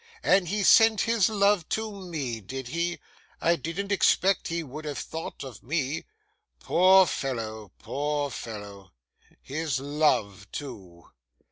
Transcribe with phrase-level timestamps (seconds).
[0.23, 2.97] And he sent his love to me, did he?
[3.39, 6.05] I didn't expect he would have thought of me.
[6.59, 8.93] Poor fellow, poor fellow!
[9.43, 11.05] His love too!